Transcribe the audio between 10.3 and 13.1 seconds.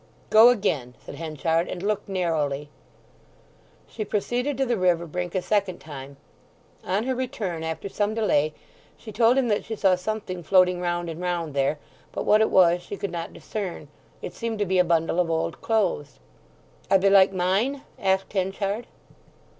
floating round and round there; but what it was she